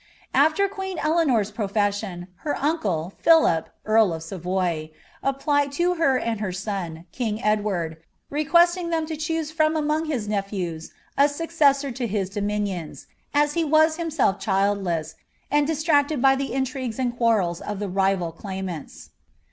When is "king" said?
7.11-7.39